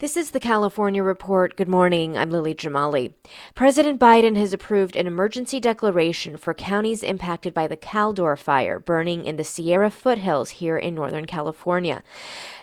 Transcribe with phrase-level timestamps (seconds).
[0.00, 1.56] This is the California Report.
[1.56, 2.16] Good morning.
[2.16, 3.14] I'm Lily Jamali.
[3.56, 9.24] President Biden has approved an emergency declaration for counties impacted by the Caldor fire burning
[9.24, 12.04] in the Sierra foothills here in Northern California.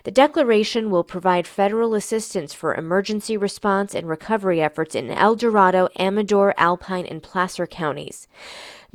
[0.04, 5.90] The declaration will provide federal assistance for emergency response and recovery efforts in El Dorado,
[5.98, 8.28] Amador, Alpine, and Placer counties.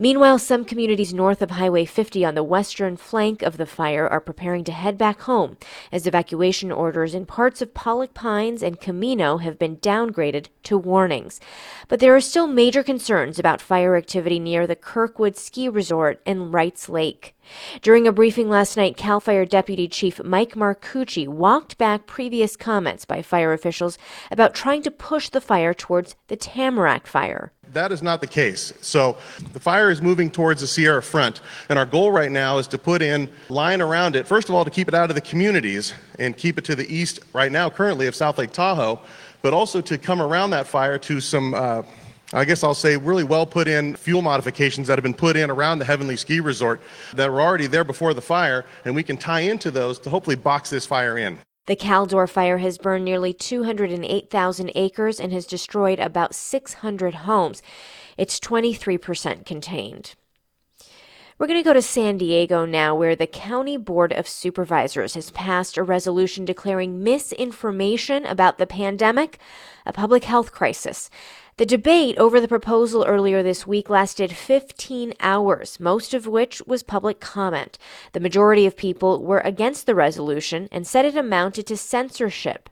[0.02, 4.20] Meanwhile, some communities north of Highway 50 on the western flank of the fire are
[4.20, 5.58] preparing to head back home
[5.92, 11.40] as evacuation orders in parts of Pollock Pines and Camino have been downgraded to warnings.
[11.88, 16.52] But there are still major concerns about fire activity near the Kirkwood Ski Resort and
[16.52, 17.36] Wrights Lake.
[17.82, 23.06] During a briefing last night, CAL FIRE Deputy Chief Mike Marcucci walked back previous comments
[23.06, 23.98] by fire officials
[24.30, 27.52] about trying to push the fire towards the Tamarack fire.
[27.74, 28.74] That is not the case.
[28.82, 29.18] So
[29.54, 32.78] the fire is moving towards the Sierra front, and our goal right now is to
[32.78, 34.28] put in line around it.
[34.28, 36.94] First of all, to keep it out of the communities and keep it to the
[36.94, 39.00] east right now, currently of South Lake Tahoe,
[39.42, 41.54] but also to come around that fire to some.
[41.54, 41.84] Uh,
[42.34, 45.52] I guess I'll say really well put in fuel modifications that have been put in
[45.52, 46.82] around the Heavenly Ski Resort
[47.14, 50.38] that were already there before the fire, and we can tie into those to hopefully
[50.38, 51.40] box this fire in.
[51.68, 57.62] The Caldor fire has burned nearly 208,000 acres and has destroyed about 600 homes.
[58.18, 60.16] It's 23% contained.
[61.38, 65.32] We're going to go to San Diego now, where the County Board of Supervisors has
[65.32, 69.40] passed a resolution declaring misinformation about the pandemic
[69.86, 71.10] a public health crisis.
[71.58, 76.82] The debate over the proposal earlier this week lasted 15 hours, most of which was
[76.82, 77.78] public comment.
[78.14, 82.70] The majority of people were against the resolution and said it amounted to censorship.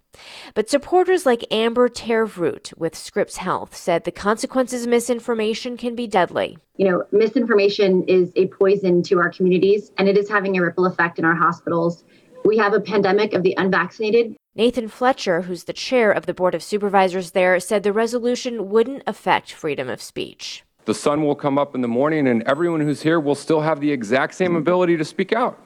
[0.54, 6.08] But supporters like Amber Tervroot with Scripps Health said the consequences of misinformation can be
[6.08, 6.58] deadly.
[6.78, 10.86] You know, misinformation is a poison to our communities and it is having a ripple
[10.86, 12.04] effect in our hospitals.
[12.50, 16.56] We have a pandemic of the unvaccinated Nathan Fletcher, who's the chair of the Board
[16.56, 20.64] of Supervisors there, said the resolution wouldn't affect freedom of speech.
[20.86, 23.80] The sun will come up in the morning, and everyone who's here will still have
[23.82, 25.62] the exact same ability to speak out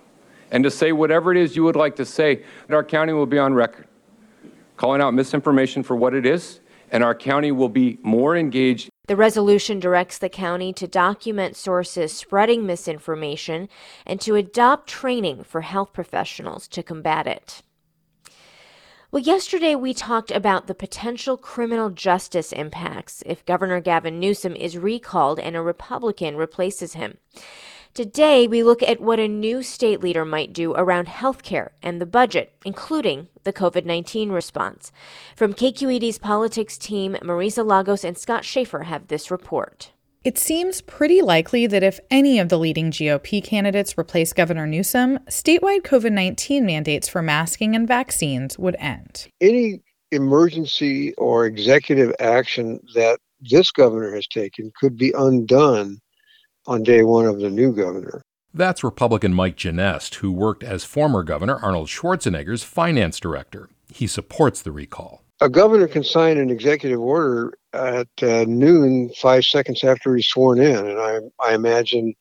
[0.51, 2.44] and to say whatever it is you would like to say.
[2.67, 3.88] And our county will be on record,
[4.75, 6.59] calling out misinformation for what it is,
[6.93, 8.87] and our county will be more engaged.
[9.07, 13.67] The resolution directs the county to document sources spreading misinformation
[14.05, 17.63] and to adopt training for health professionals to combat it.
[19.11, 24.77] Well, yesterday we talked about the potential criminal justice impacts if Governor Gavin Newsom is
[24.77, 27.17] recalled and a Republican replaces him.
[27.93, 32.07] Today, we look at what a new state leader might do around healthcare and the
[32.07, 34.91] budget, including the COVID 19 response.
[35.35, 39.91] From KQED's politics team, Marisa Lagos and Scott Shafer have this report.
[40.23, 45.19] It seems pretty likely that if any of the leading GOP candidates replace Governor Newsom,
[45.29, 49.27] statewide COVID 19 mandates for masking and vaccines would end.
[49.39, 55.99] Any emergency or executive action that this governor has taken could be undone
[56.66, 58.22] on day one of the new governor.
[58.53, 63.69] That's Republican Mike Genest, who worked as former Governor Arnold Schwarzenegger's finance director.
[63.91, 69.44] He supports the recall a governor can sign an executive order at uh, noon, five
[69.44, 72.13] seconds after he's sworn in, and I, I imagine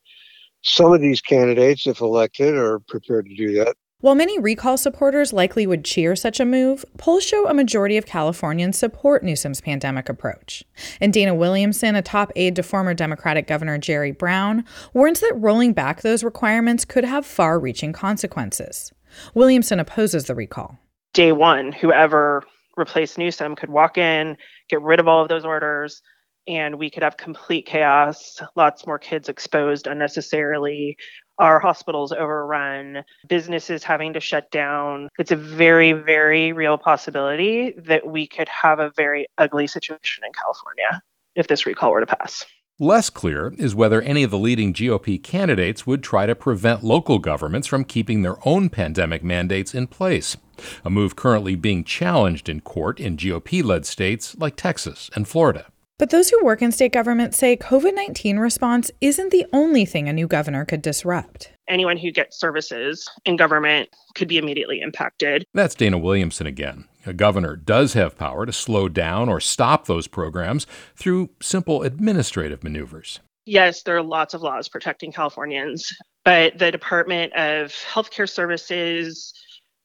[0.62, 3.76] some of these candidates, if elected, are prepared to do that.
[4.02, 8.04] While many recall supporters likely would cheer such a move, polls show a majority of
[8.04, 10.64] Californians support Newsom's pandemic approach.
[11.00, 15.72] And Dana Williamson, a top aide to former Democratic Governor Jerry Brown, warns that rolling
[15.72, 18.92] back those requirements could have far reaching consequences.
[19.34, 20.80] Williamson opposes the recall.
[21.14, 22.42] Day one, whoever
[22.76, 24.36] replaced Newsom could walk in,
[24.68, 26.02] get rid of all of those orders,
[26.48, 30.96] and we could have complete chaos, lots more kids exposed unnecessarily,
[31.42, 35.08] our hospitals overrun, businesses having to shut down.
[35.18, 40.32] It's a very, very real possibility that we could have a very ugly situation in
[40.32, 41.02] California
[41.34, 42.44] if this recall were to pass.
[42.78, 47.18] Less clear is whether any of the leading GOP candidates would try to prevent local
[47.18, 50.36] governments from keeping their own pandemic mandates in place,
[50.84, 55.71] a move currently being challenged in court in GOP led states like Texas and Florida.
[56.02, 60.08] But those who work in state government say COVID 19 response isn't the only thing
[60.08, 61.52] a new governor could disrupt.
[61.68, 65.44] Anyone who gets services in government could be immediately impacted.
[65.54, 66.88] That's Dana Williamson again.
[67.06, 70.66] A governor does have power to slow down or stop those programs
[70.96, 73.20] through simple administrative maneuvers.
[73.46, 75.88] Yes, there are lots of laws protecting Californians,
[76.24, 79.32] but the Department of Healthcare Services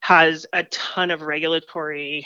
[0.01, 2.25] has a ton of regulatory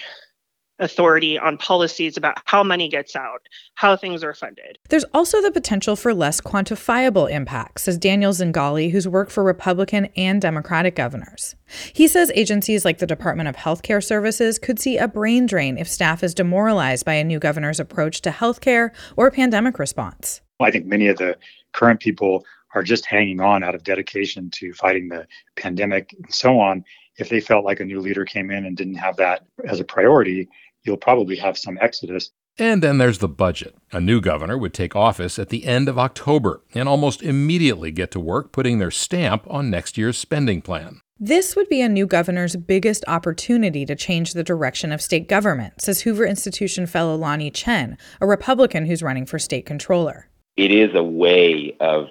[0.82, 4.78] authority on policies about how money gets out, how things are funded.
[4.90, 10.08] There's also the potential for less quantifiable impacts, says Daniel Zingale, who's worked for Republican
[10.18, 11.56] and Democratic governors.
[11.94, 15.88] He says agencies like the Department of Healthcare Services could see a brain drain if
[15.88, 20.42] staff is demoralized by a new governor's approach to healthcare or pandemic response.
[20.60, 21.38] I think many of the
[21.74, 22.44] current people
[22.74, 26.84] are just hanging on out of dedication to fighting the pandemic and so on.
[27.18, 29.84] If they felt like a new leader came in and didn't have that as a
[29.84, 30.48] priority,
[30.84, 32.32] you'll probably have some exodus.
[32.58, 33.76] And then there's the budget.
[33.92, 38.12] A new governor would take office at the end of October and almost immediately get
[38.12, 41.00] to work putting their stamp on next year's spending plan.
[41.18, 45.80] This would be a new governor's biggest opportunity to change the direction of state government,
[45.80, 50.28] says Hoover Institution fellow Lanhee Chen, a Republican who's running for state controller.
[50.58, 52.08] It is a way of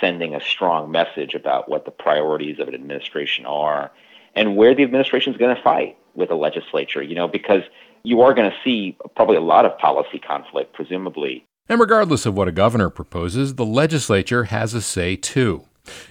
[0.00, 3.90] sending a strong message about what the priorities of an administration are
[4.34, 7.62] and where the administration is going to fight with the legislature, you know, because
[8.04, 11.44] you are going to see probably a lot of policy conflict, presumably.
[11.68, 15.64] And regardless of what a governor proposes, the legislature has a say too.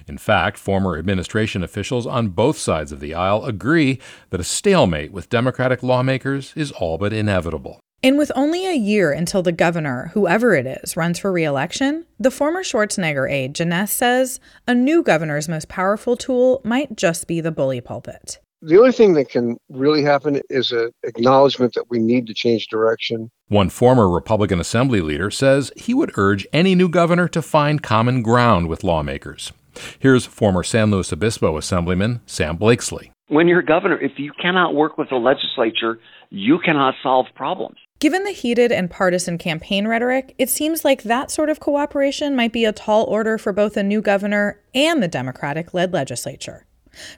[0.08, 4.00] In fact, former administration officials on both sides of the aisle agree
[4.30, 7.80] that a stalemate with Democratic lawmakers is all but inevitable.
[8.04, 12.32] And with only a year until the governor, whoever it is, runs for reelection, the
[12.32, 17.52] former Schwarzenegger aide, Genest, says a new governor's most powerful tool might just be the
[17.52, 22.28] bully pulpit the only thing that can really happen is an acknowledgement that we need
[22.28, 23.32] to change direction.
[23.48, 28.22] One former Republican Assembly leader says he would urge any new governor to find common
[28.22, 29.52] ground with lawmakers.
[30.00, 33.12] Here's former San Luis Obispo Assemblyman Sam Blakeslee.
[33.30, 36.00] When you're governor, if you cannot work with the legislature,
[36.30, 37.78] you cannot solve problems.
[38.00, 42.52] Given the heated and partisan campaign rhetoric, it seems like that sort of cooperation might
[42.52, 46.66] be a tall order for both a new governor and the Democratic led legislature.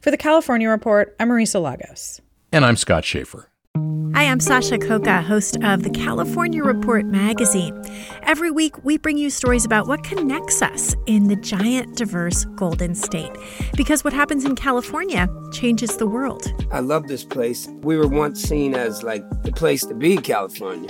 [0.01, 2.21] For the California Report, I'm Marisa Lagos.
[2.51, 3.49] And I'm Scott Shafer.
[4.13, 7.83] Hi, I'm Sasha Khokha, host of the California Report magazine.
[8.21, 12.93] Every week, we bring you stories about what connects us in the giant, diverse Golden
[12.93, 13.31] State.
[13.75, 16.53] Because what happens in California changes the world.
[16.71, 17.67] I love this place.
[17.81, 20.89] We were once seen as like the place to be, California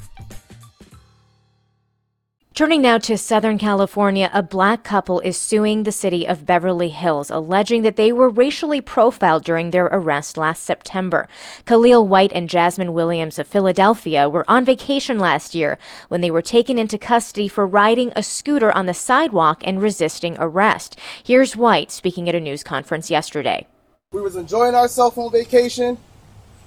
[2.53, 7.31] Turning now to Southern California, a black couple is suing the city of Beverly Hills,
[7.31, 11.29] alleging that they were racially profiled during their arrest last September.
[11.65, 15.77] Khalil White and Jasmine Williams of Philadelphia were on vacation last year
[16.09, 20.35] when they were taken into custody for riding a scooter on the sidewalk and resisting
[20.37, 20.99] arrest.
[21.23, 23.65] Here's White speaking at a news conference yesterday.
[24.11, 25.97] We was enjoying ourselves on vacation.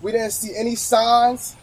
[0.00, 1.56] We didn't see any signs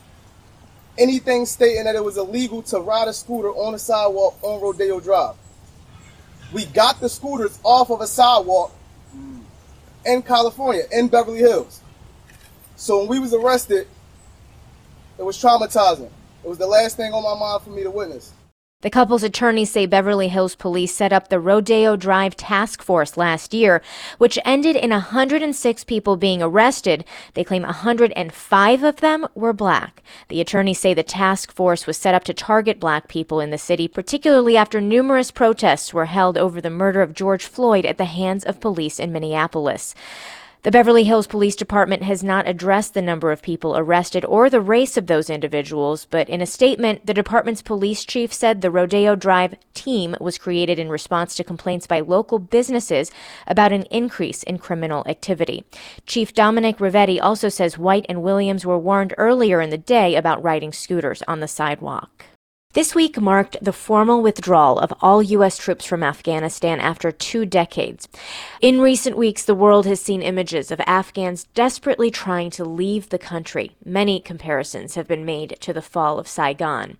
[1.01, 4.99] anything stating that it was illegal to ride a scooter on a sidewalk on Rodeo
[4.99, 5.35] Drive.
[6.53, 8.73] We got the scooters off of a sidewalk
[10.05, 11.81] in California, in Beverly Hills.
[12.75, 13.87] So when we was arrested,
[15.17, 16.09] it was traumatizing.
[16.43, 18.33] It was the last thing on my mind for me to witness.
[18.81, 23.53] The couple's attorneys say Beverly Hills police set up the Rodeo Drive Task Force last
[23.53, 23.79] year,
[24.17, 27.05] which ended in 106 people being arrested.
[27.35, 30.01] They claim 105 of them were black.
[30.29, 33.59] The attorneys say the task force was set up to target black people in the
[33.59, 38.05] city, particularly after numerous protests were held over the murder of George Floyd at the
[38.05, 39.93] hands of police in Minneapolis.
[40.63, 44.61] The Beverly Hills Police Department has not addressed the number of people arrested or the
[44.61, 49.15] race of those individuals, but in a statement, the department's police chief said the Rodeo
[49.15, 53.09] Drive team was created in response to complaints by local businesses
[53.47, 55.63] about an increase in criminal activity.
[56.05, 60.43] Chief Dominick Rivetti also says White and Williams were warned earlier in the day about
[60.43, 62.25] riding scooters on the sidewalk.
[62.73, 65.57] This week marked the formal withdrawal of all U.S.
[65.57, 68.07] troops from Afghanistan after two decades.
[68.61, 73.19] In recent weeks, the world has seen images of Afghans desperately trying to leave the
[73.19, 73.75] country.
[73.83, 76.97] Many comparisons have been made to the fall of Saigon.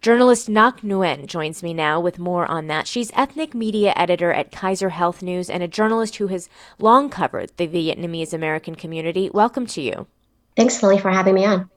[0.00, 2.86] Journalist Ngoc Nguyen joins me now with more on that.
[2.86, 6.48] She's ethnic media editor at Kaiser Health News and a journalist who has
[6.78, 9.30] long covered the Vietnamese American community.
[9.30, 10.06] Welcome to you.
[10.56, 11.68] Thanks, Lily, for having me on.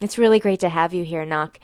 [0.00, 1.56] It's really great to have you here, Ngoc.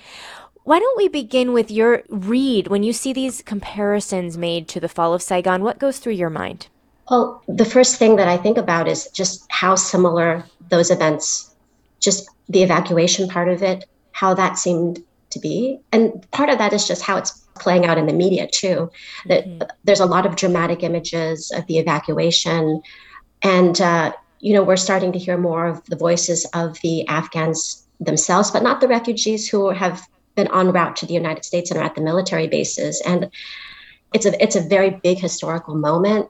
[0.64, 4.88] Why don't we begin with your read when you see these comparisons made to the
[4.88, 5.62] fall of Saigon?
[5.62, 6.68] What goes through your mind?
[7.10, 11.54] Well, the first thing that I think about is just how similar those events,
[11.98, 15.80] just the evacuation part of it, how that seemed to be.
[15.92, 18.90] And part of that is just how it's playing out in the media, too.
[19.26, 19.68] That mm-hmm.
[19.84, 22.82] there's a lot of dramatic images of the evacuation.
[23.42, 27.86] And, uh, you know, we're starting to hear more of the voices of the Afghans
[27.98, 30.06] themselves, but not the refugees who have
[30.42, 33.02] been en route to the United States and are at the military bases.
[33.04, 33.30] And
[34.14, 36.28] it's a it's a very big historical moment.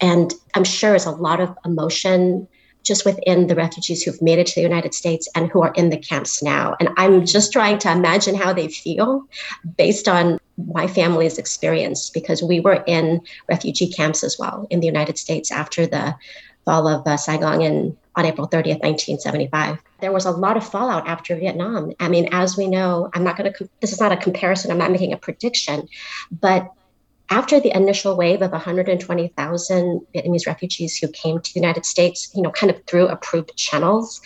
[0.00, 2.48] And I'm sure there's a lot of emotion
[2.82, 5.90] just within the refugees who've made it to the United States and who are in
[5.90, 6.74] the camps now.
[6.80, 9.22] And I'm just trying to imagine how they feel
[9.76, 10.40] based on
[10.74, 15.52] my family's experience because we were in refugee camps as well in the United States
[15.52, 16.16] after the
[16.64, 21.08] fall of uh, Saigon in, on April 30th, 1975 there was a lot of fallout
[21.08, 21.92] after Vietnam.
[22.00, 24.78] I mean, as we know, I'm not going to, this is not a comparison, I'm
[24.78, 25.88] not making a prediction,
[26.40, 26.70] but
[27.30, 32.42] after the initial wave of 120,000 Vietnamese refugees who came to the United States, you
[32.42, 34.20] know, kind of through approved channels,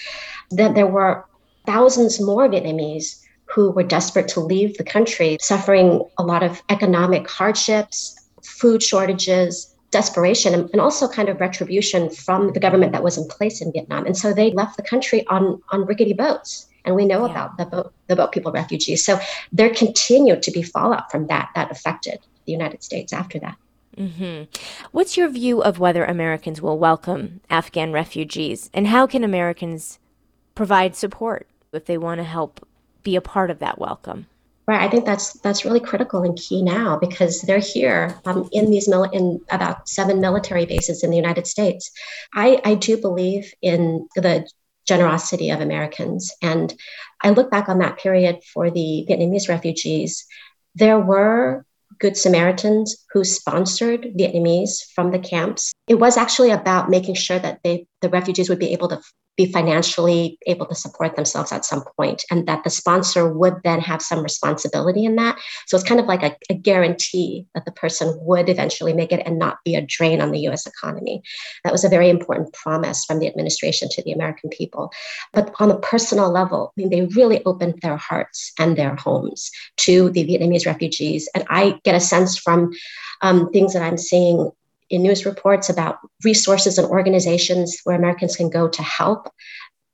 [0.51, 1.25] then there were
[1.67, 7.29] thousands more Vietnamese who were desperate to leave the country, suffering a lot of economic
[7.31, 13.27] hardships, food shortages, desperation and, also kind of retribution from the government that was in
[13.29, 14.05] place in Vietnam.
[14.07, 16.67] And so they left the country on, on rickety boats.
[16.85, 17.33] And we know yeah.
[17.33, 19.05] about the boat, the boat people refugees.
[19.05, 19.19] So
[19.53, 23.57] there continued to be fallout from that that affected the United States after that.
[23.97, 24.45] Mm-hmm.
[24.93, 29.99] What's your view of whether Americans will welcome Afghan refugees, and how can Americans
[30.55, 32.67] provide support if they want to help
[33.03, 34.27] be a part of that welcome?
[34.67, 38.69] Right, I think that's that's really critical and key now because they're here um, in
[38.69, 41.93] these mil- in about seven military bases in the United States.
[42.35, 44.45] I, I do believe in the
[44.85, 46.75] generosity of Americans, and
[47.23, 50.27] I look back on that period for the Vietnamese refugees.
[50.75, 51.65] There were
[52.01, 55.73] Good Samaritans who sponsored Vietnamese from the camps.
[55.87, 59.01] It was actually about making sure that they, the refugees would be able to
[59.37, 63.81] be financially able to support themselves at some point and that the sponsor would then
[63.81, 65.39] have some responsibility in that.
[65.67, 69.23] So it's kind of like a, a, guarantee that the person would eventually make it
[69.27, 71.23] and not be a drain on the us economy.
[71.65, 74.91] That was a very important promise from the administration to the american people.
[75.33, 79.51] But on a personal level i mean they really opened their hearts and their homes
[79.79, 81.29] to the vietnamese refugees.
[81.35, 82.73] And i get a sense from
[83.23, 84.51] um, things that i'm seeing
[84.91, 89.29] in news reports about resources and organizations where Americans can go to help.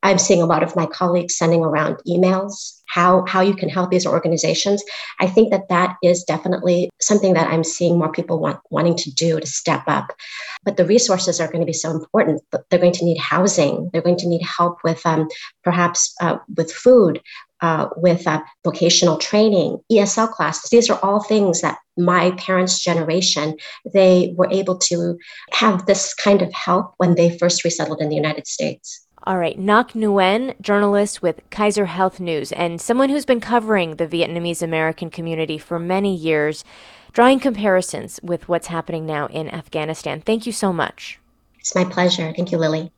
[0.03, 3.91] I'm seeing a lot of my colleagues sending around emails how how you can help
[3.91, 4.83] these organizations.
[5.19, 9.11] I think that that is definitely something that I'm seeing more people want wanting to
[9.11, 10.13] do to step up.
[10.65, 12.43] But the resources are going to be so important.
[12.51, 13.89] They're going to need housing.
[13.93, 15.29] They're going to need help with um,
[15.65, 17.21] perhaps uh, with food,
[17.63, 20.69] uh, with uh, vocational training, ESL classes.
[20.71, 23.57] These are all things that my parents' generation
[23.93, 25.17] they were able to
[25.53, 29.07] have this kind of help when they first resettled in the United States.
[29.25, 34.09] All right, Ngoc Nguyen, journalist with Kaiser Health News, and someone who's been covering the
[34.09, 36.65] Vietnamese American community for many years,
[37.13, 40.21] drawing comparisons with what's happening now in Afghanistan.
[40.21, 41.21] Thank you so much.
[41.61, 42.33] It's my pleasure.
[42.35, 42.91] Thank you, Lily.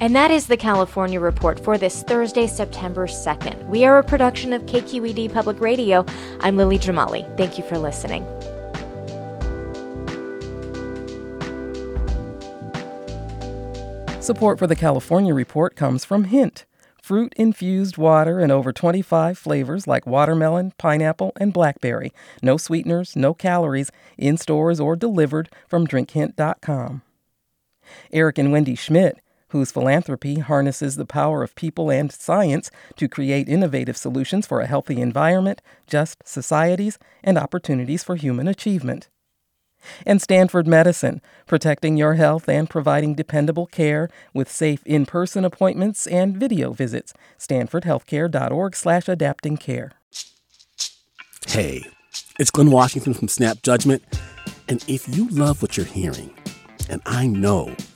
[0.00, 3.66] And that is the California Report for this Thursday, September 2nd.
[3.66, 6.06] We are a production of KQED Public Radio.
[6.40, 7.36] I'm Lily Jamali.
[7.36, 8.24] Thank you for listening.
[14.20, 16.64] Support for the California Report comes from Hint
[17.08, 22.12] fruit infused water in over 25 flavors like watermelon, pineapple, and blackberry.
[22.42, 27.00] No sweeteners, no calories, in stores or delivered from drinkhint.com.
[28.12, 33.48] Eric and Wendy Schmidt, whose philanthropy harnesses the power of people and science to create
[33.48, 39.08] innovative solutions for a healthy environment, just societies, and opportunities for human achievement
[40.06, 46.36] and Stanford Medicine, protecting your health and providing dependable care with safe in-person appointments and
[46.36, 47.14] video visits.
[47.38, 49.90] stanfordhealthcare.org/adaptingcare.
[51.46, 51.86] Hey,
[52.38, 54.02] it's Glynn Washington from Snap Judgment,
[54.68, 56.34] and if you love what you're hearing,
[56.90, 57.74] and I know